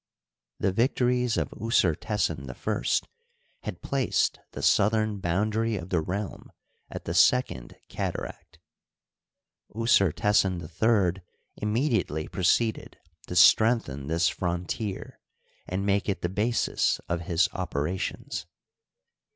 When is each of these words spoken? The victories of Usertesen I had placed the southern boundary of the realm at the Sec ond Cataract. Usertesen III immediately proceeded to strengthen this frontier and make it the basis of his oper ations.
The 0.59 0.71
victories 0.71 1.37
of 1.37 1.51
Usertesen 1.55 2.49
I 2.49 3.09
had 3.61 3.83
placed 3.83 4.39
the 4.53 4.63
southern 4.63 5.19
boundary 5.19 5.75
of 5.75 5.89
the 5.89 6.01
realm 6.01 6.51
at 6.89 7.05
the 7.05 7.13
Sec 7.13 7.51
ond 7.51 7.75
Cataract. 7.87 8.57
Usertesen 9.75 10.59
III 10.59 11.21
immediately 11.57 12.27
proceeded 12.27 12.97
to 13.27 13.35
strengthen 13.35 14.07
this 14.07 14.27
frontier 14.27 15.19
and 15.67 15.85
make 15.85 16.09
it 16.09 16.23
the 16.23 16.29
basis 16.29 16.97
of 17.07 17.21
his 17.27 17.47
oper 17.49 17.83
ations. 17.87 18.47